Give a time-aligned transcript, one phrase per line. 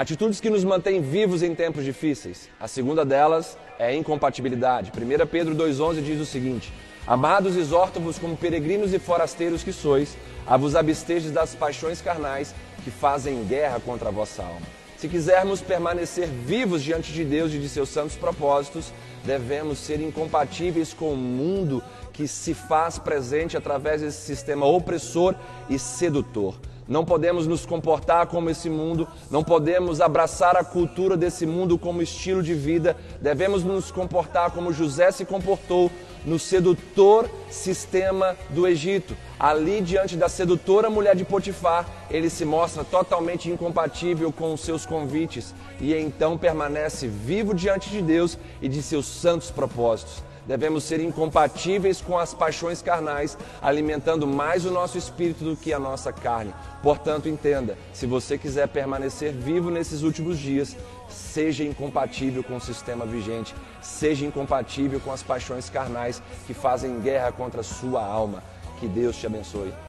[0.00, 2.48] Atitudes que nos mantêm vivos em tempos difíceis.
[2.58, 4.90] A segunda delas é a incompatibilidade.
[4.96, 6.72] 1 Pedro 2,11 diz o seguinte:
[7.06, 10.16] Amados, exorto-vos como peregrinos e forasteiros que sois,
[10.46, 14.66] a vos abstedes das paixões carnais que fazem guerra contra a vossa alma.
[14.96, 20.94] Se quisermos permanecer vivos diante de Deus e de seus santos propósitos, devemos ser incompatíveis
[20.94, 25.34] com o mundo que se faz presente através desse sistema opressor
[25.68, 26.54] e sedutor.
[26.88, 32.02] Não podemos nos comportar como esse mundo, não podemos abraçar a cultura desse mundo como
[32.02, 35.90] estilo de vida, devemos nos comportar como José se comportou
[36.24, 39.16] no sedutor sistema do Egito.
[39.38, 44.84] Ali, diante da sedutora mulher de Potifar, ele se mostra totalmente incompatível com os seus
[44.84, 51.00] convites e então permanece vivo diante de Deus e de seus santos propósitos devemos ser
[51.00, 56.52] incompatíveis com as paixões carnais, alimentando mais o nosso espírito do que a nossa carne.
[56.82, 60.76] Portanto, entenda: se você quiser permanecer vivo nesses últimos dias,
[61.08, 67.30] seja incompatível com o sistema vigente, seja incompatível com as paixões carnais que fazem guerra
[67.30, 68.42] contra a sua alma.
[68.80, 69.72] Que Deus te abençoe.